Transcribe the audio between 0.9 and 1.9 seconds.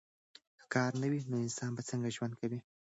نه وي نو انسان به